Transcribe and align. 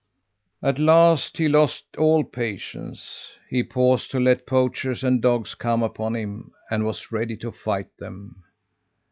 "At 0.63 0.79
last 0.79 1.37
he 1.37 1.47
lost 1.47 1.83
all 1.95 2.23
patience. 2.23 3.33
He 3.51 3.61
paused 3.61 4.09
to 4.09 4.19
let 4.19 4.47
poachers 4.47 5.03
and 5.03 5.21
dogs 5.21 5.53
come 5.53 5.83
upon 5.83 6.15
him, 6.15 6.53
and 6.71 6.83
was 6.83 7.11
ready 7.11 7.37
to 7.37 7.51
fight 7.51 7.95
them. 7.99 8.43